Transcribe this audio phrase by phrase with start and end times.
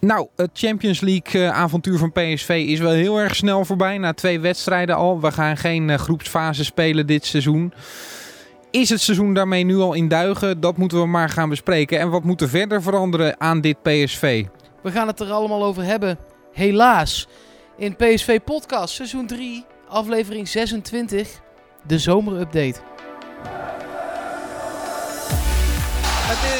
[0.00, 3.98] Nou, het Champions League eh, avontuur van PSV is wel heel erg snel voorbij.
[3.98, 5.20] Na twee wedstrijden al.
[5.20, 7.72] We gaan geen uh, groepsfase spelen dit seizoen.
[8.70, 10.60] Is het seizoen daarmee nu al in duigen?
[10.60, 11.98] Dat moeten we maar gaan bespreken.
[11.98, 14.44] En wat moet er verder veranderen aan dit PSV?
[14.82, 16.18] We gaan het er allemaal over hebben.
[16.52, 17.28] Helaas.
[17.76, 21.40] In PSV Podcast seizoen 3, aflevering 26.
[21.86, 22.80] De zomerupdate.
[26.30, 26.59] Het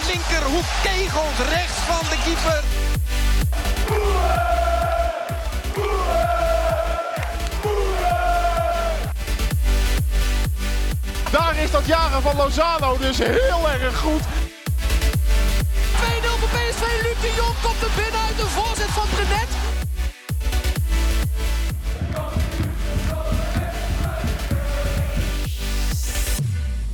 [0.00, 1.38] de linkerhoek kegelt.
[1.48, 2.62] Rechts van de keeper.
[11.30, 14.20] Daar is dat jagen van Lozano dus heel erg goed.
[14.20, 14.24] 2-0
[16.40, 17.02] voor PSV.
[17.02, 19.77] Luc de Jong komt er binnen uit de voorzet van Brenet.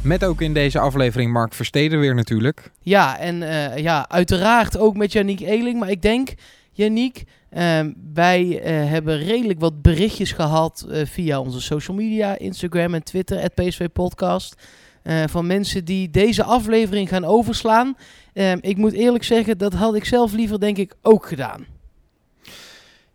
[0.04, 2.70] Met ook in deze aflevering Mark Versteden weer natuurlijk.
[2.80, 5.78] Ja, en uh, ja, uiteraard ook met Janiek Eeling.
[5.78, 6.34] Maar ik denk,
[6.72, 7.80] Janiek, uh,
[8.14, 13.54] wij uh, hebben redelijk wat berichtjes gehad via onze social media, Instagram en Twitter, het
[13.54, 14.54] PSV Podcast.
[15.26, 17.96] van mensen die deze aflevering gaan overslaan.
[18.32, 21.73] Ehm, ik moet eerlijk zeggen, dat had ik zelf liever denk ik ook gedaan.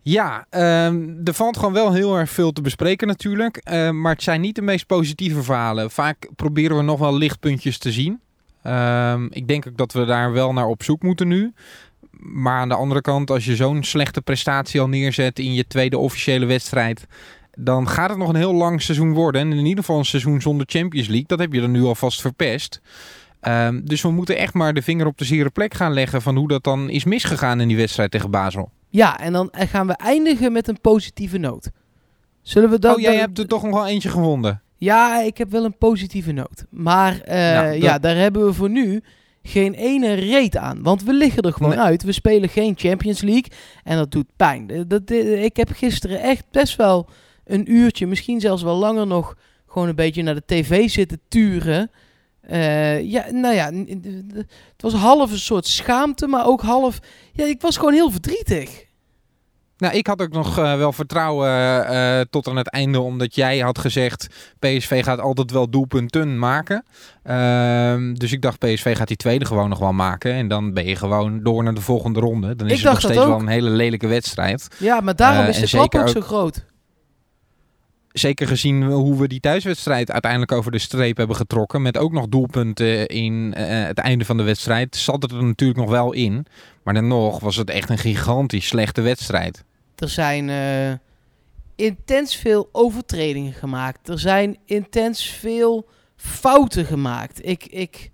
[0.10, 0.46] Ja,
[0.88, 3.62] um, er valt gewoon wel heel erg veel te bespreken natuurlijk.
[3.72, 5.92] Uh, maar het zijn niet de meest positieve verhalen.
[5.92, 8.20] Vaak proberen we nog wel lichtpuntjes te zien.
[8.64, 11.54] Um, ik denk ook dat we daar wel naar op zoek moeten nu.
[12.12, 15.98] Maar aan de andere kant, als je zo'n slechte prestatie al neerzet in je tweede
[15.98, 17.08] officiële wedstrijd...
[17.52, 19.42] dan gaat het nog een heel lang seizoen worden.
[19.42, 21.28] En in ieder geval een seizoen zonder Champions League.
[21.28, 22.82] Dat heb je dan nu alvast verpest.
[23.84, 26.22] Dus we moeten echt maar de vinger op de zere plek gaan leggen...
[26.22, 28.72] van hoe dat dan is misgegaan in die wedstrijd tegen Basel.
[28.90, 31.70] Ja, en dan gaan we eindigen met een positieve noot.
[32.42, 32.96] Zullen we dat...
[32.96, 34.62] Oh, jij hebt er toch nog wel eentje gewonnen.
[34.76, 36.66] Ja, ik heb wel een positieve noot.
[36.70, 37.82] Maar uh, nou, dat...
[37.82, 39.04] ja, daar hebben we voor nu
[39.44, 40.84] geen ene reet aan.
[40.84, 41.80] Want we liggen er gewoon nee.
[41.80, 42.04] uit.
[42.04, 43.52] We spelen geen Champions League.
[43.84, 44.86] En dat doet pijn.
[44.88, 47.10] Dat, ik heb gisteren echt best wel
[47.46, 49.36] een uurtje, misschien zelfs wel langer nog,
[49.68, 51.92] gewoon een beetje naar de tv zitten turen.
[52.52, 53.72] Uh, ja, nou ja,
[54.72, 57.00] het was half een soort schaamte, maar ook half...
[57.34, 58.88] Ja, ik was gewoon heel verdrietig.
[59.80, 61.50] Nou, ik had ook nog uh, wel vertrouwen
[61.92, 64.28] uh, tot aan het einde, omdat jij had gezegd:
[64.60, 66.86] PSV gaat altijd wel doelpunten maken.
[67.26, 70.34] Uh, dus ik dacht: PSV gaat die tweede gewoon nog wel maken.
[70.34, 72.56] En dan ben je gewoon door naar de volgende ronde.
[72.56, 74.68] Dan is ik het nog steeds wel een hele lelijke wedstrijd.
[74.78, 76.66] Ja, maar daarom is de klap ook zo groot.
[78.12, 81.82] Zeker gezien hoe we die thuiswedstrijd uiteindelijk over de streep hebben getrokken.
[81.82, 84.96] Met ook nog doelpunten in uh, het einde van de wedstrijd.
[84.96, 86.46] Zat het er natuurlijk nog wel in.
[86.84, 89.64] Maar dan nog was het echt een gigantisch slechte wedstrijd.
[89.96, 90.92] Er zijn uh,
[91.76, 94.10] intens veel overtredingen gemaakt.
[94.10, 97.46] Er zijn intens veel fouten gemaakt.
[97.48, 98.12] Ik, ik,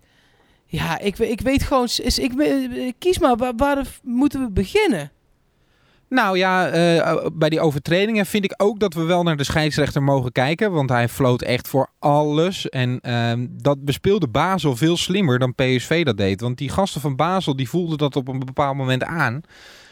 [0.66, 1.88] ja, ik, ik weet gewoon...
[2.02, 2.32] Is, ik,
[3.00, 5.12] kies maar, waar moeten we beginnen?
[6.16, 10.04] Nou ja, uh, bij die overtredingen vind ik ook dat we wel naar de scheidsrechter
[10.04, 10.72] mogen kijken.
[10.72, 12.70] Want hij floot echt voor alles.
[12.70, 16.42] En uh, dat bespeelde Basel veel slimmer dan PSV dat deed.
[16.42, 19.42] Want die gasten van Basel die voelden dat op een bepaald moment aan.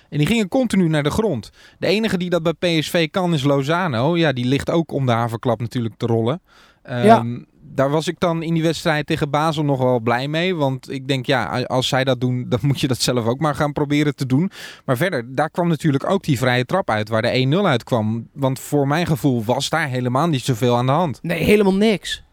[0.09, 1.49] En die gingen continu naar de grond.
[1.79, 4.17] De enige die dat bij PSV kan is Lozano.
[4.17, 6.41] Ja, die ligt ook om de haverklap natuurlijk te rollen.
[6.89, 7.25] Um, ja
[7.75, 10.55] daar was ik dan in die wedstrijd tegen Basel nog wel blij mee.
[10.55, 13.55] Want ik denk, ja, als zij dat doen, dan moet je dat zelf ook maar
[13.55, 14.51] gaan proberen te doen.
[14.85, 18.27] Maar verder, daar kwam natuurlijk ook die vrije trap uit, waar de 1-0 uitkwam.
[18.33, 21.19] Want voor mijn gevoel was daar helemaal niet zoveel aan de hand.
[21.21, 22.23] Nee, helemaal niks.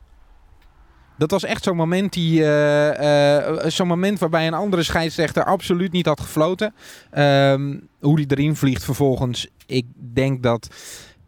[1.18, 5.92] Dat was echt zo'n moment, die, uh, uh, zo'n moment waarbij een andere scheidsrechter absoluut
[5.92, 6.74] niet had gefloten.
[7.18, 9.48] Um, hoe die erin vliegt vervolgens.
[9.66, 10.68] Ik denk dat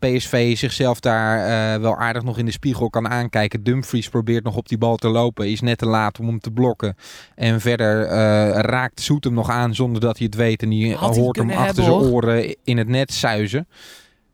[0.02, 3.62] PSV zichzelf daar uh, wel aardig nog in de spiegel kan aankijken.
[3.62, 5.50] Dumfries probeert nog op die bal te lopen.
[5.50, 6.96] Is net te laat om hem te blokken.
[7.34, 8.10] En verder uh,
[8.50, 10.62] raakt Soet hem nog aan zonder dat hij het weet.
[10.62, 12.10] En die Had hoort hem achter hebben, zijn hoor.
[12.10, 13.66] oren in het net suizen.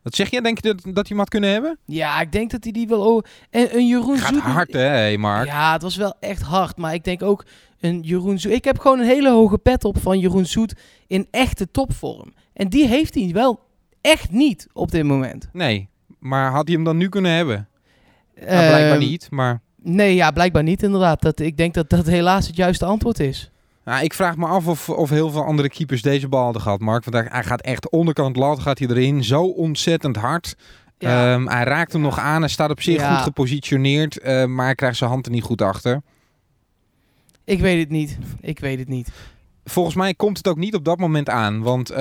[0.01, 0.41] Wat zeg je?
[0.41, 1.77] Denk je dat, dat hij hem had kunnen hebben?
[1.85, 3.15] Ja, ik denk dat hij die wel...
[3.15, 4.41] Oh, en een Jeroen Gaat Zoet...
[4.41, 5.45] hard hè, hey Mark?
[5.45, 6.77] Ja, het was wel echt hard.
[6.77, 7.45] Maar ik denk ook
[7.79, 8.51] een Jeroen Zoet...
[8.51, 10.73] Ik heb gewoon een hele hoge pet op van Jeroen Zoet
[11.07, 12.33] in echte topvorm.
[12.53, 13.59] En die heeft hij wel
[14.01, 15.49] echt niet op dit moment.
[15.53, 17.67] Nee, maar had hij hem dan nu kunnen hebben?
[18.35, 19.61] Uh, nou, blijkbaar niet, maar...
[19.81, 21.21] Nee, ja, blijkbaar niet inderdaad.
[21.21, 23.51] Dat, ik denk dat dat helaas het juiste antwoord is.
[23.85, 26.79] Nou, ik vraag me af of, of heel veel andere keepers deze bal hadden gehad,
[26.79, 27.05] Mark.
[27.05, 29.23] Want hij, hij gaat echt onderkant lat, gaat hij erin.
[29.23, 30.55] Zo ontzettend hard.
[30.97, 31.33] Ja.
[31.33, 32.39] Um, hij raakt hem nog aan.
[32.41, 33.15] Hij staat op zich Ja.
[33.15, 34.19] goed gepositioneerd.
[34.23, 36.01] uh, maar hij krijgt zijn hand er niet goed achter.
[37.43, 38.17] Ik weet het niet.
[38.41, 39.09] Ik weet het niet.
[39.69, 41.61] Volgens mij komt het ook niet op dat moment aan.
[41.61, 41.97] Want uh,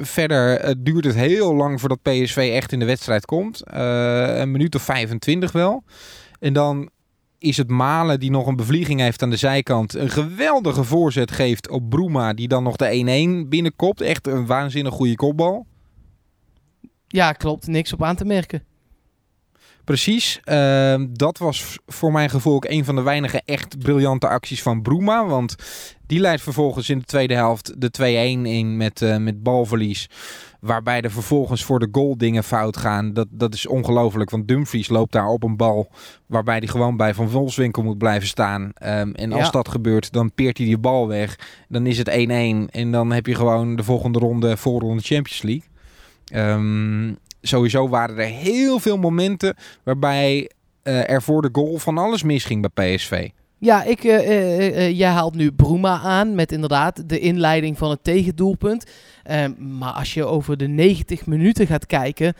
[0.00, 3.62] verder uh, duurt het heel lang voordat PSV echt in de wedstrijd komt.
[3.74, 5.84] Uh, een minuut of 25 wel.
[6.40, 6.90] En dan
[7.38, 9.94] is het Malen die nog een bevlieging heeft aan de zijkant.
[9.94, 14.00] Een geweldige voorzet geeft op Bruma, die dan nog de 1-1 binnenkopt.
[14.00, 15.66] Echt een waanzinnig goede kopbal.
[17.06, 17.66] Ja, klopt.
[17.66, 18.62] Niks op aan te merken.
[19.84, 20.40] Precies.
[20.44, 24.82] Ehm, dat was voor mijn gevoel ook een van de weinige echt briljante acties van
[24.82, 25.26] Bruma.
[25.26, 25.56] Want
[26.06, 30.08] die leidt vervolgens in de tweede helft de 2-1 in met, uh, met balverlies.
[30.60, 33.12] Waarbij er vervolgens voor de goal dingen fout gaan.
[33.12, 34.30] Dat, dat is ongelooflijk.
[34.30, 35.90] Want Dumfries loopt daar op een bal.
[36.26, 38.70] Waarbij hij gewoon bij Van Wolfswinkel moet blijven staan.
[38.74, 41.38] Ehm, en als dat gebeurt, dan peert hij die bal weg.
[41.68, 42.70] Dan is het 1-1.
[42.70, 45.72] En dan heb je gewoon de volgende ronde, voorronde Champions League.
[46.32, 50.50] Um, sowieso waren er heel veel momenten waarbij
[50.82, 53.28] uh, er voor de goal van alles misging bij PSV.
[53.58, 58.04] Ja, ik, uh, uh, jij haalt nu Bruma aan met inderdaad de inleiding van het
[58.04, 58.90] tegendoelpunt.
[59.22, 62.34] Ehm, maar als je over de 90 minuten gaat kijken,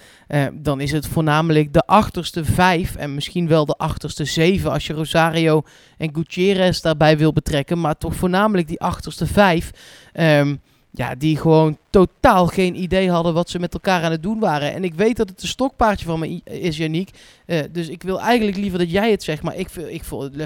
[0.53, 4.93] dan is het voornamelijk de achterste vijf en misschien wel de achterste zeven als je
[4.93, 5.63] Rosario
[5.99, 7.81] en Gutierrez daarbij wil betrekken.
[7.81, 9.71] Maar toch voornamelijk die achterste vijf.
[10.15, 10.61] Um,
[10.97, 14.73] ja, die gewoon totaal geen idee hadden wat ze met elkaar aan het doen waren.
[14.73, 17.11] En ik weet dat het een stokpaardje van me is, Janiek.
[17.47, 19.43] Uh, dus ik wil eigenlijk liever dat jij het zegt.
[19.43, 20.37] Maar ik, ik vond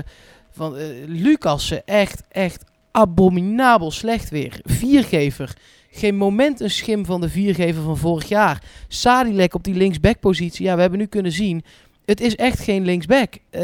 [0.51, 4.61] van uh, Lucas echt, echt abominabel slecht weer.
[4.63, 5.57] Viergever.
[5.91, 8.63] Geen moment een schim van de viergever van vorig jaar.
[8.89, 10.65] Sadilek op die linksbackpositie.
[10.65, 11.65] Ja, we hebben nu kunnen zien
[12.09, 13.35] het is echt geen linksback.
[13.51, 13.61] Uh...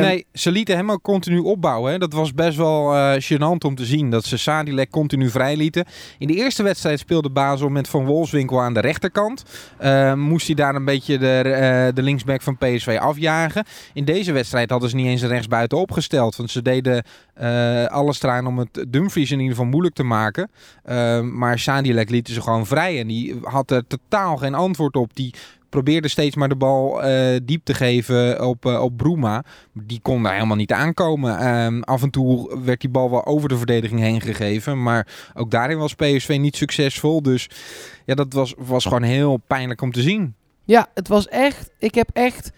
[0.00, 1.92] Nee, ze lieten hem ook continu opbouwen.
[1.92, 1.98] Hè.
[1.98, 4.10] Dat was best wel uh, gênant om te zien.
[4.10, 5.84] Dat ze Sadilek continu vrij lieten.
[6.18, 9.44] In de eerste wedstrijd speelde Basel met Van Wolfswinkel aan de rechterkant.
[9.82, 13.64] Uh, moest hij daar een beetje de, de linksback van PSV afjagen.
[13.92, 16.36] In deze wedstrijd hadden ze niet eens een rechtsbuiten opgesteld.
[16.36, 17.04] Want ze deden
[17.88, 20.50] alles eraan om het Dumfries in ieder geval moeilijk te maken.
[21.32, 23.00] maar Sadilek lieten ze gewoon vrij.
[23.00, 25.14] En die had er totaal geen antwoord op.
[25.14, 25.34] Die
[25.68, 29.44] probeerde steeds maar de bal uh, diep te geven op, uh, op Bruma.
[29.72, 31.46] Die kon daar helemaal niet aankomen.
[31.64, 34.82] Um, af en toe werd die bal wel over de verdediging heen gegeven.
[34.82, 37.22] Maar ook daarin was PSV niet succesvol.
[37.22, 37.50] Dus
[38.04, 40.34] ja, dat was, was gewoon heel pijnlijk om te zien.
[40.64, 41.70] Ja, het was echt...
[41.78, 42.50] Ik heb echt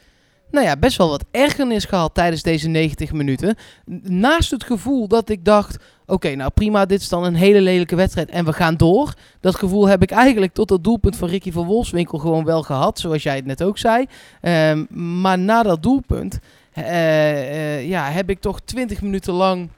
[0.51, 3.57] nou ja, best wel wat ergernis gehad tijdens deze 90 minuten.
[4.03, 5.77] Naast het gevoel dat ik dacht:
[6.11, 9.15] oké, nou prima, dit is dan een hele lelijke wedstrijd en we gaan door.
[9.41, 12.99] Dat gevoel heb ik eigenlijk tot het doelpunt van Ricky van Wolfswinkel gewoon wel gehad,
[12.99, 14.07] zoals jij het net ook zei.
[14.43, 14.87] Um,
[15.21, 16.39] maar na dat doelpunt
[16.79, 19.69] uh, uh, ja, heb ik toch 20 minuten lang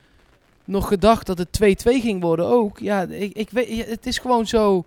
[0.64, 2.78] nog gedacht dat het 2-2 ging worden ook.
[2.78, 4.85] Ja, ik, ik weet, het is gewoon zo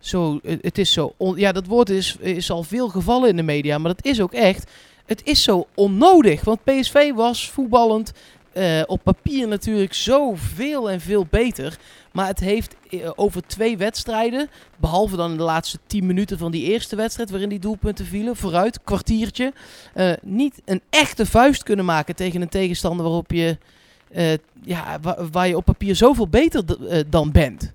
[0.00, 3.42] zo, het is zo, on, ja, dat woord is, is al veel gevallen in de
[3.42, 4.70] media, maar dat is ook echt
[5.08, 6.44] het is zo onnodig.
[6.44, 8.12] Want PSV was voetballend
[8.58, 11.78] uh, op papier natuurlijk zoveel en veel beter.
[12.12, 16.64] Maar het heeft uh, over twee wedstrijden, behalve dan de laatste tien minuten van die
[16.64, 19.52] eerste wedstrijd waarin die doelpunten vielen, vooruit, kwartiertje,
[19.94, 23.58] uh, niet een echte vuist kunnen maken tegen een tegenstander waarop je,
[24.62, 25.00] ja,
[25.32, 26.64] waar, je op papier zoveel beter
[27.10, 27.72] dan bent.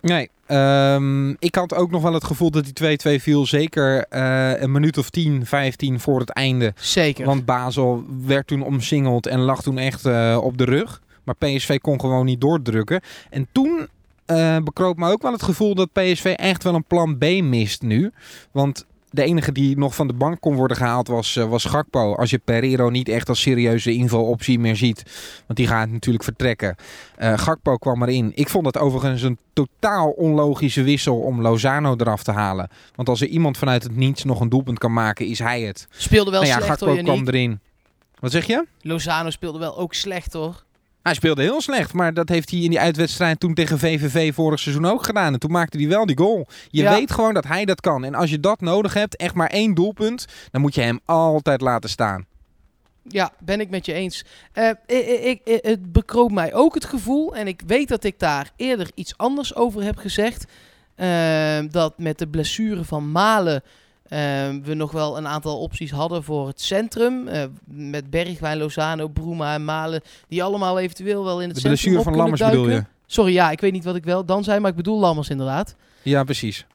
[0.00, 3.46] Nee, um, ik had ook nog wel het gevoel dat die 2-2 viel.
[3.46, 6.72] Zeker uh, een minuut of 10, 15 voor het einde.
[6.76, 7.26] Zeker.
[7.26, 11.02] Want Basel werd toen omsingeld en lag toen echt uh, op de rug.
[11.24, 13.00] Maar PSV kon gewoon niet doordrukken.
[13.30, 13.88] En toen
[14.26, 17.82] uh, bekroop me ook wel het gevoel dat PSV echt wel een plan B mist
[17.82, 18.12] nu.
[18.50, 22.14] Want de enige die nog van de bank kon worden gehaald was, uh, was Gakpo.
[22.14, 25.02] Als je Pereiro niet echt als serieuze invaloptie meer ziet.
[25.46, 26.76] Want die gaat natuurlijk vertrekken.
[27.18, 28.32] Uh, Gakpo kwam erin.
[28.34, 32.68] Ik vond het overigens een totaal onlogische wissel om Lozano eraf te halen.
[32.94, 35.86] Want als er iemand vanuit het niets nog een doelpunt kan maken, is hij het.
[35.90, 37.60] Speelde wel nou ja, slecht Gakpo hoor, kwam erin.
[38.18, 38.66] Wat zeg je?
[38.80, 40.64] Lozano speelde wel ook slecht hoor.
[41.04, 44.58] Hij speelde heel slecht, maar dat heeft hij in die uitwedstrijd toen tegen VVV vorig
[44.58, 45.32] seizoen ook gedaan.
[45.32, 46.46] En toen maakte hij wel die goal.
[46.68, 46.90] Je ja.
[46.90, 48.04] weet gewoon dat hij dat kan.
[48.04, 51.60] En als je dat nodig hebt, echt maar één doelpunt, dan moet je hem altijd
[51.60, 52.26] laten staan.
[53.02, 54.24] Ja, ben ik met je eens.
[54.54, 58.50] Uh, ik, ik, het bekroop mij ook het gevoel, en ik weet dat ik daar
[58.56, 60.44] eerder iets anders over heb gezegd,
[60.96, 63.62] uh, dat met de blessure van Malen
[64.08, 67.28] we nog wel een aantal opties hadden voor het centrum.
[67.28, 70.02] Uh, met Bergwijn, Lozano, Bruma en Malen.
[70.28, 72.62] Die allemaal eventueel wel in het de centrum blessure van Lammers duiken.
[72.62, 72.84] bedoel je?
[73.06, 75.74] Sorry, ja, ik weet niet wat ik wel dan zei, maar ik bedoel Lammers inderdaad.
[76.02, 76.66] Ja, precies.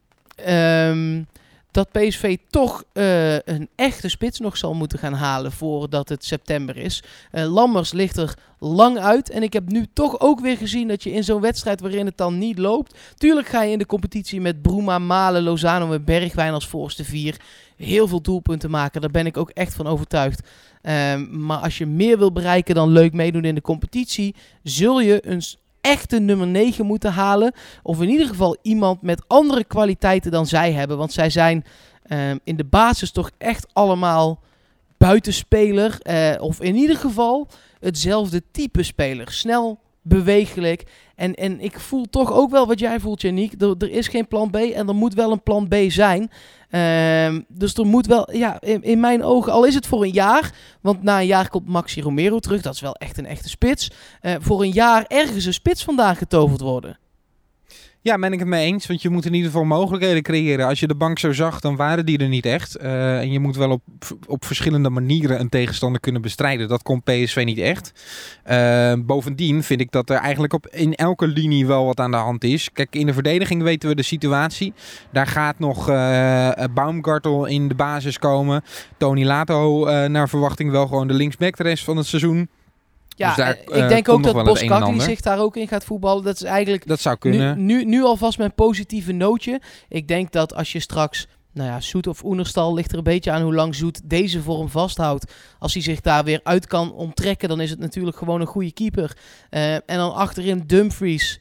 [0.47, 1.27] Um,
[1.71, 6.77] dat PSV toch uh, een echte spits nog zal moeten gaan halen voordat het september
[6.77, 7.03] is.
[7.31, 9.29] Uh, Lammers ligt er lang uit.
[9.29, 12.17] En ik heb nu toch ook weer gezien dat je in zo'n wedstrijd waarin het
[12.17, 12.97] dan niet loopt.
[13.17, 17.37] Tuurlijk ga je in de competitie met Bruma, Malen, Lozano en Bergwijn als voorste vier
[17.75, 19.01] heel veel doelpunten maken.
[19.01, 20.47] Daar ben ik ook echt van overtuigd.
[20.81, 25.27] Um, maar als je meer wil bereiken dan leuk meedoen in de competitie, zul je
[25.27, 25.41] een
[25.81, 27.53] echte nummer 9 moeten halen.
[27.83, 30.97] Of in ieder geval iemand met andere kwaliteiten dan zij hebben.
[30.97, 31.65] Want zij zijn
[32.11, 34.39] um, in de basis toch echt allemaal
[34.97, 35.97] buitenspeler.
[36.39, 37.47] of in ieder geval
[37.79, 39.31] hetzelfde type speler.
[39.31, 40.83] Snel, bewegelijk.
[41.15, 43.61] En, en ik voel toch ook wel wat jij voelt, Janiek.
[43.61, 46.31] Er, er is geen plan B en er moet wel een plan B zijn.
[46.69, 50.11] Ehm, dus er moet wel, ja, in, in, mijn ogen, al is het voor een
[50.11, 50.53] jaar.
[50.81, 52.61] Want na een jaar komt Maxi Romero terug.
[52.61, 53.91] Dat is wel echt een echte spits.
[54.21, 56.97] Uh, voor een jaar ergens een spits vandaan getoverd worden.
[58.09, 58.87] Ja, ben ik het mee eens.
[58.87, 60.67] Want je moet in ieder geval mogelijkheden creëren.
[60.67, 62.81] Als je de bank zo zag, dan waren die er niet echt.
[62.81, 63.81] Uh, en je moet wel op,
[64.27, 66.67] op verschillende manieren een tegenstander kunnen bestrijden.
[66.67, 67.91] Dat komt PSV niet echt.
[68.51, 72.17] Uh, bovendien vind ik dat er eigenlijk op in elke linie wel wat aan de
[72.17, 72.69] hand is.
[72.73, 74.73] Kijk, in de verdediging weten we de situatie.
[75.11, 78.63] Daar gaat nog uh, Baumgartel in de basis komen.
[78.97, 82.49] Tony Lato naar verwachting wel gewoon de linksback de rest van het seizoen.
[83.19, 86.23] Ja, dus daar, ik denk uh, ook dat Boskakli zich daar ook in gaat voetballen.
[86.23, 87.57] Dat is eigenlijk dat zou kunnen.
[87.57, 89.61] Nu, nu, nu alvast mijn positieve nootje.
[89.89, 93.31] Ik denk dat als je straks nou ja, Zoet of Oenerstal ligt er een beetje
[93.31, 95.33] aan hoe lang Zoet deze vorm vasthoudt.
[95.59, 98.71] Als hij zich daar weer uit kan onttrekken, dan is het natuurlijk gewoon een goede
[98.71, 99.17] keeper.
[99.51, 101.39] Uh, en dan achterin Dumfries,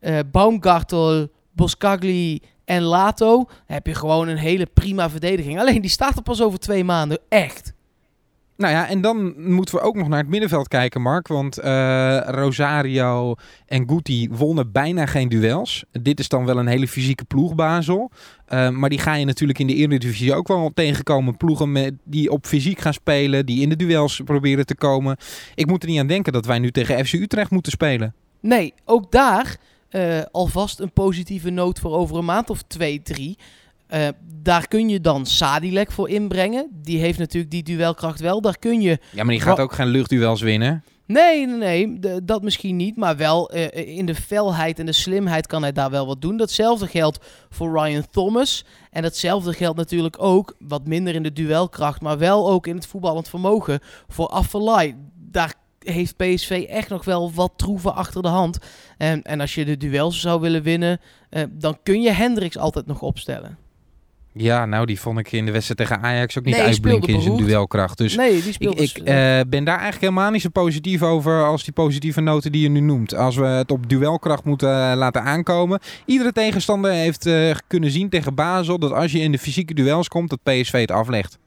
[0.00, 3.48] uh, Baumgartel, Boskagli en Lato.
[3.66, 5.60] heb je gewoon een hele prima verdediging.
[5.60, 7.18] Alleen die staat er pas over twee maanden.
[7.28, 7.72] Echt.
[8.62, 11.28] Nou ja, en dan moeten we ook nog naar het middenveld kijken, Mark.
[11.28, 13.34] Want uh, Rosario
[13.66, 15.84] en Guti wonnen bijna geen duels.
[16.02, 18.10] Dit is dan wel een hele fysieke ploeg, Basel.
[18.48, 21.36] Uh, maar die ga je natuurlijk in de Eredivisie ook wel tegenkomen.
[21.36, 25.16] Ploegen met, die op fysiek gaan spelen, die in de duels proberen te komen.
[25.54, 28.14] Ik moet er niet aan denken dat wij nu tegen FC Utrecht moeten spelen.
[28.40, 29.56] Nee, ook daar
[29.90, 33.38] uh, alvast een positieve noot voor over een maand of twee, drie.
[33.94, 34.08] Uh,
[34.42, 36.68] daar kun je dan Sadilek voor inbrengen.
[36.72, 38.40] Die heeft natuurlijk die duelkracht wel.
[38.40, 38.98] Daar kun je...
[39.10, 40.84] Ja, maar die gaat ook geen luchtduels winnen.
[41.06, 42.96] Nee, nee, nee, dat misschien niet.
[42.96, 46.36] Maar wel uh, in de felheid en de slimheid kan hij daar wel wat doen.
[46.36, 47.18] Datzelfde geldt
[47.50, 48.64] voor Ryan Thomas.
[48.90, 52.86] En datzelfde geldt natuurlijk ook, wat minder in de duelkracht, maar wel ook in het
[52.86, 54.96] voetballend vermogen voor Affelay.
[55.14, 58.58] Daar heeft PSV echt nog wel wat troeven achter de hand.
[58.98, 62.86] En, en als je de duels zou willen winnen, uh, dan kun je Hendricks altijd
[62.86, 63.58] nog opstellen.
[64.34, 67.20] Ja, nou, die vond ik in de wedstrijd tegen Ajax ook niet nee, uitblinken in
[67.20, 67.98] zijn duelkracht.
[67.98, 69.04] Dus nee, die speelde ik, ik uh,
[69.48, 72.80] ben daar eigenlijk helemaal niet zo positief over als die positieve noten die je nu
[72.80, 73.14] noemt.
[73.14, 75.80] Als we het op duelkracht moeten uh, laten aankomen.
[76.04, 80.08] Iedere tegenstander heeft uh, kunnen zien tegen Basel dat als je in de fysieke duels
[80.08, 81.38] komt, dat PSV het aflegt.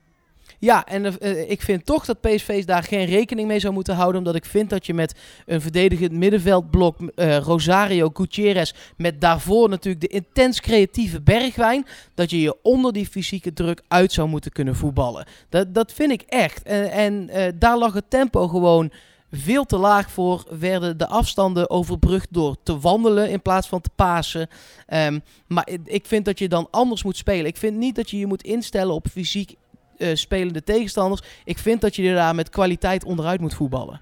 [0.60, 4.18] Ja, en uh, ik vind toch dat PSV daar geen rekening mee zou moeten houden.
[4.18, 10.12] Omdat ik vind dat je met een verdedigend middenveldblok, uh, Rosario, Gutierrez, met daarvoor natuurlijk
[10.12, 14.76] de intens creatieve Bergwijn, dat je je onder die fysieke druk uit zou moeten kunnen
[14.76, 15.26] voetballen.
[15.50, 16.64] Dat, dat vind ik echt.
[16.64, 18.92] En, en daar lag het tempo gewoon
[19.32, 20.44] veel te laag voor.
[20.60, 24.48] Werden de afstanden overbrugd door te wandelen in plaats van te pasen.
[24.94, 27.46] Um, maar ik vind dat je dan anders moet spelen.
[27.46, 29.56] Ik vind niet dat je je moet instellen op fysiek
[29.98, 31.22] uh, spelende tegenstanders.
[31.44, 34.02] Ik vind dat je daar met kwaliteit onderuit moet voetballen.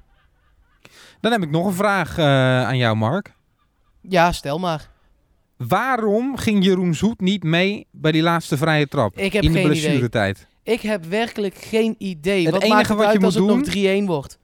[1.22, 2.26] Dan heb ik nog een vraag uh,
[2.64, 3.34] aan jou, Mark.
[4.02, 4.90] Ja, stel maar.
[5.58, 9.58] Waarom ging Jeroen Zoet niet mee bij die laatste vrije trap ik heb in de
[9.58, 10.38] geen blessuretijd?
[10.38, 10.76] Idee.
[10.76, 12.44] Ik heb werkelijk geen idee.
[12.44, 14.38] Het wat enige maakt het wat uit je als moet het nog 3-1 wordt?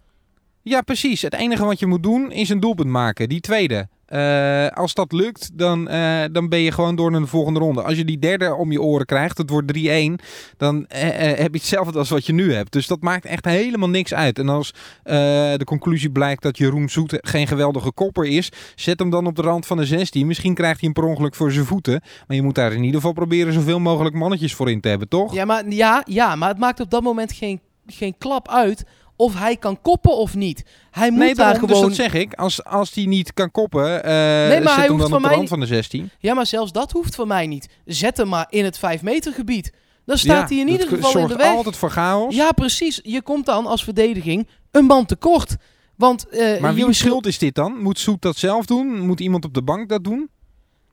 [0.61, 1.21] Ja, precies.
[1.21, 3.29] Het enige wat je moet doen is een doelpunt maken.
[3.29, 3.87] Die tweede.
[4.09, 7.81] Uh, als dat lukt, dan, uh, dan ben je gewoon door naar de volgende ronde.
[7.81, 10.25] Als je die derde om je oren krijgt, het wordt 3-1,
[10.57, 10.85] dan uh,
[11.19, 12.71] heb je hetzelfde als wat je nu hebt.
[12.71, 14.39] Dus dat maakt echt helemaal niks uit.
[14.39, 14.73] En als
[15.03, 19.41] de conclusie blijkt dat Jeroen Zoet geen geweldige kopper is, zet hem dan op de
[19.41, 20.27] rand van de 16.
[20.27, 22.01] Misschien krijgt hij een per ongeluk voor zijn voeten.
[22.27, 25.07] Maar je moet daar in ieder geval proberen zoveel mogelijk mannetjes voor in te hebben,
[25.07, 25.33] toch?
[25.33, 28.85] Ja, maar, ja, ja, maar het maakt op dat moment geen, geen klap uit
[29.19, 30.63] of hij kan koppen of niet.
[30.91, 31.87] Hij moet nee, daar daarom, gewoon...
[31.87, 32.33] Dus dat zeg ik.
[32.33, 35.27] Als, als hij niet kan koppen, uh, nee, maar zet hij hem dan op de
[35.27, 36.09] rand van de 16.
[36.19, 37.69] Ja, maar zelfs dat hoeft voor mij niet.
[37.85, 39.73] Zet hem maar in het 5 meter gebied.
[40.05, 41.55] Dan staat ja, hij in ieder geval in de weg.
[41.55, 42.35] altijd voor chaos.
[42.35, 42.99] Ja, precies.
[43.03, 45.55] Je komt dan als verdediging een man tekort.
[45.95, 47.81] Want, uh, maar wie schuld is dit dan?
[47.81, 48.99] Moet Soet dat zelf doen?
[48.99, 50.29] Moet iemand op de bank dat doen?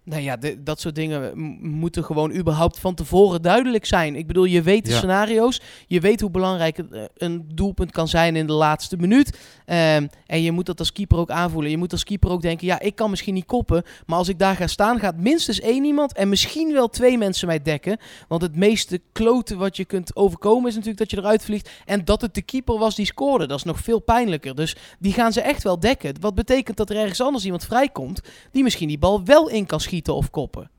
[0.08, 4.16] Nou ja, de, dat soort dingen moeten gewoon überhaupt van tevoren duidelijk zijn.
[4.16, 5.60] Ik bedoel, je weet de scenario's.
[5.86, 9.38] Je weet hoe belangrijk eh, een doelpunt kan zijn in de laatste minuut.
[9.66, 11.70] Um, en je moet dat als keeper ook aanvoelen.
[11.70, 13.82] Je moet als keeper ook denken, ja, ik kan misschien niet koppen.
[14.06, 17.46] Maar als ik daar ga staan, gaat minstens één iemand en misschien wel twee mensen
[17.46, 17.98] mij dekken.
[18.28, 21.70] Want het meeste kloten wat je kunt overkomen is natuurlijk dat je eruit vliegt.
[21.84, 23.46] En dat het de keeper was die scoorde.
[23.46, 24.54] Dat is nog veel pijnlijker.
[24.54, 26.14] Dus die gaan ze echt wel dekken.
[26.20, 28.20] Wat betekent dat er ergens anders iemand vrijkomt
[28.52, 30.70] die misschien die bal wel in kan schieten of koppen.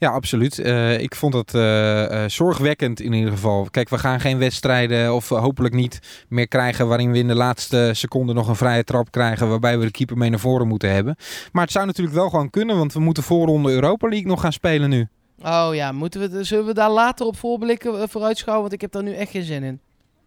[0.00, 0.58] Ja, absoluut.
[0.58, 3.66] Uh, ik vond het uh, uh, zorgwekkend in ieder geval.
[3.70, 7.90] Kijk, we gaan geen wedstrijden of hopelijk niet meer krijgen waarin we in de laatste
[7.94, 11.16] seconde nog een vrije trap krijgen waarbij we de keeper mee naar voren moeten hebben.
[11.52, 14.52] Maar het zou natuurlijk wel gewoon kunnen, want we moeten voorronde Europa League nog gaan
[14.52, 15.08] spelen nu.
[15.42, 18.62] Oh ja, moeten we, zullen we daar later op voorblikken, vooruitschouwen?
[18.62, 19.80] Want ik heb daar nu echt geen zin in.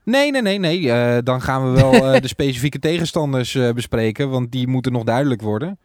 [0.03, 1.23] Nee, nee, nee, nee.
[1.23, 1.91] Dan gaan we wel
[2.21, 5.79] de specifieke tegenstanders bespreken, want die moeten nog duidelijk worden.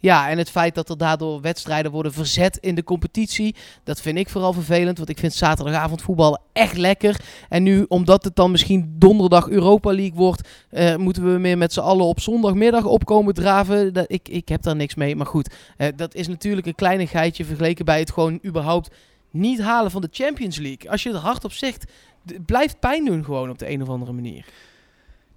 [0.00, 3.54] Ja, en het feit dat er daardoor wedstrijden worden verzet in de competitie,
[3.84, 4.98] dat vind ik vooral vervelend.
[4.98, 7.20] Want ik vind zaterdagavond voetballen echt lekker.
[7.48, 11.72] En nu, omdat het dan misschien donderdag Europa League wordt, uh, moeten we meer met
[11.72, 13.92] z'n allen op zondagmiddag opkomen draven.
[13.92, 15.16] Dat, ik, ik heb daar niks mee.
[15.16, 18.90] Maar goed, uh, dat is natuurlijk een kleinigheidje vergeleken bij het gewoon überhaupt
[19.30, 20.90] niet halen van de Champions League.
[20.90, 21.84] Als je er hard op zegt,
[22.26, 24.44] het blijft pijn doen gewoon op de een of andere manier.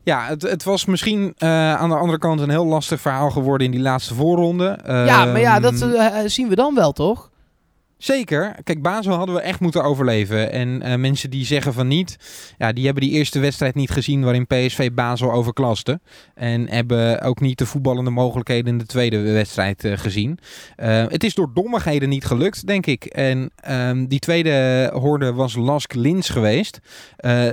[0.03, 3.65] Ja, het, het was misschien uh, aan de andere kant een heel lastig verhaal geworden
[3.65, 4.79] in die laatste voorronde.
[4.85, 7.31] ja, maar ja, dat uh, zien we dan wel, toch?
[7.97, 8.55] Zeker.
[8.63, 10.51] Kijk, Basel hadden we echt moeten overleven.
[10.51, 12.17] En uh, mensen die zeggen van niet,
[12.57, 15.99] ja, die hebben die eerste wedstrijd niet gezien waarin PSV Basel overklaste.
[16.33, 20.39] En hebben ook niet de voetballende mogelijkheden in de tweede wedstrijd gezien.
[20.75, 23.05] Het is door dommigheden niet gelukt, denk ik.
[23.05, 26.79] En um, die tweede hoorde was Lask Lins geweest.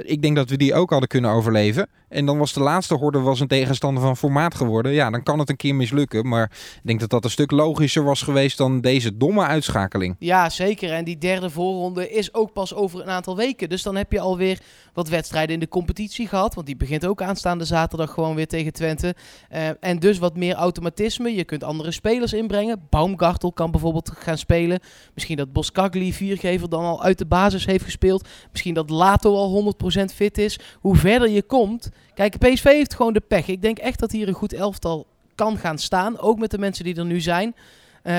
[0.02, 1.88] ik denk dat we die ook hadden kunnen overleven.
[2.10, 4.92] En dan was de laatste horde was een tegenstander van formaat geworden.
[4.92, 6.28] Ja, dan kan het een keer mislukken.
[6.28, 10.16] Maar ik denk dat dat een stuk logischer was geweest dan deze domme uitschakeling.
[10.18, 10.92] Ja, zeker.
[10.92, 13.68] En die derde voorronde is ook pas over een aantal weken.
[13.68, 14.60] Dus dan heb je alweer
[14.92, 16.54] wat wedstrijden in de competitie gehad.
[16.54, 19.14] Want die begint ook aanstaande zaterdag gewoon weer tegen Twente.
[19.52, 21.34] Uh, en dus wat meer automatisme.
[21.34, 22.86] Je kunt andere spelers inbrengen.
[22.90, 24.80] Baumgartel kan bijvoorbeeld gaan spelen.
[25.14, 28.28] Misschien dat Boskagli, viergever, dan al uit de basis heeft gespeeld.
[28.52, 30.58] Misschien dat Lato al 100% fit is.
[30.80, 31.90] Hoe verder je komt...
[32.20, 33.48] Kijk, PSV heeft gewoon de pech.
[33.48, 36.18] Ik denk echt dat hier een goed elftal kan gaan staan.
[36.18, 37.54] Ook met de mensen die er nu zijn.
[38.02, 38.14] Uh,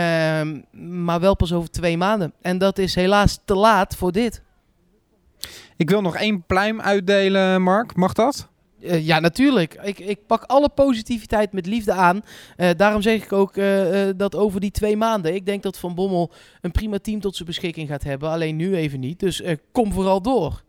[1.02, 2.34] maar wel pas over twee maanden.
[2.42, 4.42] En dat is helaas te laat voor dit.
[5.78, 7.96] Ik wil nog één pluim uitdelen, Mark.
[7.96, 8.48] Mag dat?
[8.80, 9.74] Uh, ja, natuurlijk.
[9.74, 12.22] Ik, ik pak alle positiviteit met liefde aan.
[12.58, 15.36] Uh, daarom zeg ik ook uh, dat over die twee maanden.
[15.36, 16.32] Ik denk dat Van Bommel
[16.62, 18.30] een prima team tot zijn beschikking gaat hebben.
[18.30, 19.20] Alleen nu even niet.
[19.20, 20.62] Dus kom vooral door.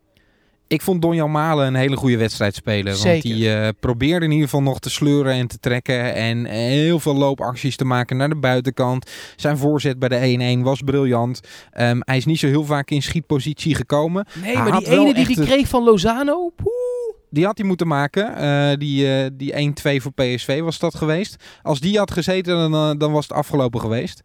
[0.73, 2.97] Ik vond Donjan Malen een hele goede wedstrijd spelen.
[2.97, 3.29] Zeker.
[3.29, 6.15] Want die uh, probeerde in ieder geval nog te sleuren en te trekken.
[6.15, 9.11] En heel veel loopacties te maken naar de buitenkant.
[9.37, 11.41] Zijn voorzet bij de 1-1 was briljant.
[11.81, 14.27] Um, hij is niet zo heel vaak in schietpositie gekomen.
[14.43, 16.53] Nee, hij maar die ene die hij kreeg van Lozano...
[16.57, 16.82] Poeh.
[17.33, 18.43] Die had hij moeten maken.
[18.43, 21.45] Uh, die uh, die 1-2 voor PSV was dat geweest.
[21.63, 24.21] Als die had gezeten, dan, dan was het afgelopen geweest.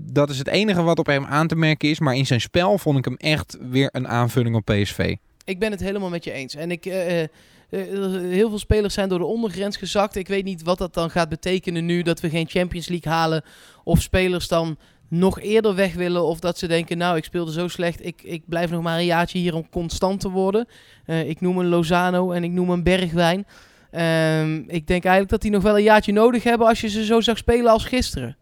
[0.00, 2.00] Dat is het enige wat op hem aan te merken is.
[2.00, 5.16] Maar in zijn spel vond ik hem echt weer een aanvulling op PSV.
[5.44, 6.54] Ik ben het helemaal met je eens.
[6.54, 6.84] En ik...
[7.70, 10.16] Heel veel spelers zijn door de ondergrens gezakt.
[10.16, 13.42] Ik weet niet wat dat dan gaat betekenen nu dat we geen Champions League halen.
[13.84, 14.76] Of spelers dan
[15.08, 16.24] nog eerder weg willen.
[16.24, 18.06] Of dat ze denken, nou, ik speelde zo slecht.
[18.06, 20.68] Ik, ik blijf nog maar een jaartje hier om constant te worden.
[21.06, 23.46] Uh, ik noem een Lozano en ik noem een Bergwijn.
[23.92, 27.04] Uh, ik denk eigenlijk dat die nog wel een jaartje nodig hebben als je ze
[27.04, 28.36] zo zag spelen als gisteren.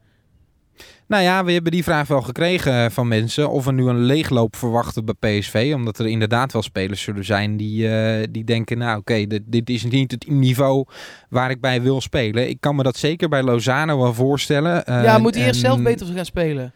[1.06, 4.56] Nou ja, we hebben die vraag wel gekregen van mensen of we nu een leegloop
[4.56, 5.72] verwachten bij PSV.
[5.74, 9.42] Omdat er inderdaad wel spelers zullen zijn die, uh, die denken, nou oké, okay, dit,
[9.46, 10.86] dit, is niet het niveau
[11.28, 12.48] waar ik bij wil spelen.
[12.48, 14.84] Ik kan me dat zeker bij Lozano wel voorstellen.
[14.88, 16.72] Uh, ja, moet hij eerst zelf beter gaan spelen?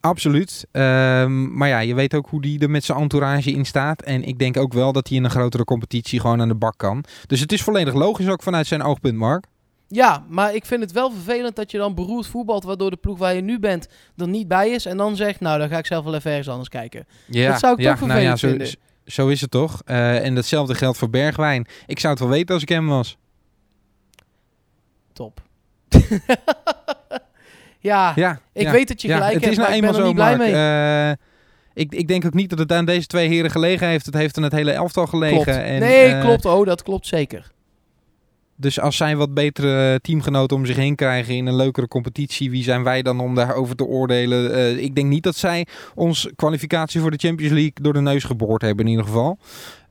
[0.00, 0.66] Absoluut.
[0.72, 4.02] Um, maar ja, je weet ook hoe die er met zijn entourage in staat.
[4.02, 6.74] En ik denk ook wel dat hij in een grotere competitie gewoon aan de bak
[6.76, 7.04] kan.
[7.26, 9.46] Dus het is volledig logisch ook vanuit zijn oogpunt, Mark.
[9.88, 13.18] Ja, maar ik vind het wel vervelend dat je dan beroerd voetbalt, waardoor de ploeg
[13.18, 14.86] waar je nu bent er niet bij is.
[14.86, 17.06] En dan zegt, nou, dan ga ik zelf wel even ergens anders kijken.
[17.26, 18.76] Ja, dat zou ik ja, toch vervelend nou ja, zo, vinden.
[19.04, 19.82] Zo is het toch?
[19.86, 21.66] Uh, en datzelfde geldt voor Bergwijn.
[21.86, 23.16] Ik zou het wel weten als ik hem was.
[25.12, 25.40] Top.
[27.78, 30.14] ja, ja, ik ja, weet dat je gelijk hebt, maar nou ik ben er niet
[30.14, 30.52] blij mee.
[30.52, 31.10] Uh,
[31.74, 34.06] ik, ik denk ook niet dat het aan deze twee heren gelegen heeft.
[34.06, 35.42] Het heeft aan het hele elftal gelegen.
[35.42, 35.58] Klopt.
[35.58, 36.44] En, nee, uh, klopt.
[36.44, 37.52] Oh, dat klopt zeker.
[38.56, 42.62] Dus als zij wat betere teamgenoten om zich heen krijgen in een leukere competitie, wie
[42.62, 44.50] zijn wij dan om daarover te oordelen?
[44.50, 48.24] Uh, ik denk niet dat zij ons kwalificatie voor de Champions League door de neus
[48.24, 49.38] geboord hebben in ieder geval.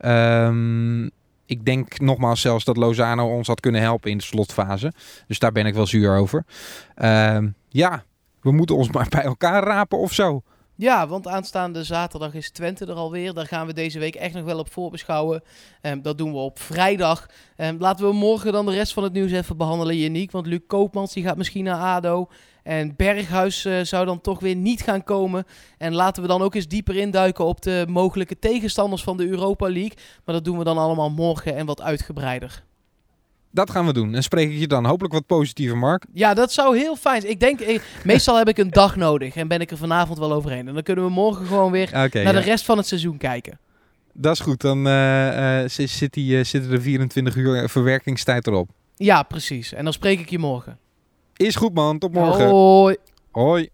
[0.06, 1.12] Um,
[1.46, 4.94] ik denk nogmaals zelfs dat Lozano ons had kunnen helpen in de slotfase.
[5.28, 6.46] Dus daar ben ik wel zuur over.
[6.98, 7.38] Uh,
[7.70, 8.04] ja,
[8.42, 10.42] we moeten ons maar bij elkaar rapen of zo.
[10.84, 13.34] Ja, want aanstaande zaterdag is Twente er alweer.
[13.34, 15.44] Daar gaan we deze week echt nog wel op voorbeschouwen.
[15.82, 17.30] Um, dat doen we op vrijdag.
[17.58, 20.32] Um, laten we morgen dan de rest van het nieuws even behandelen, Janiek.
[20.32, 22.28] Want Luc Koopmans die gaat misschien naar ADO.
[22.64, 25.46] En Berghuis uh, zou dan toch weer niet gaan komen.
[25.78, 29.70] En laten we dan ook eens dieper induiken op de mogelijke tegenstanders van de Europa
[29.70, 29.98] League.
[30.26, 32.64] Maar dat doen we dan allemaal morgen en wat uitgebreider.
[33.54, 34.16] Dat gaan we doen.
[34.16, 36.06] En spreek ik je dan hopelijk wat positiever, Mark.
[36.14, 37.34] Ja, dat zou heel fijn zijn.
[37.34, 40.34] Ik denk, ik, meestal heb ik een dag nodig en ben ik er vanavond wel
[40.34, 40.68] overheen.
[40.68, 42.32] En dan kunnen we morgen gewoon weer okay, naar ja.
[42.32, 43.60] de rest van het seizoen kijken.
[44.14, 44.62] Dat is goed.
[44.62, 48.70] Dan uh, uh, zit die, uh, zitten er 24 uur verwerkingstijd erop.
[48.96, 49.74] Ja, precies.
[49.74, 50.78] En dan spreek ik je morgen.
[51.36, 52.00] Is goed, man.
[52.00, 52.48] Tot morgen.
[52.48, 52.96] Hoi.
[53.32, 53.70] Hoi.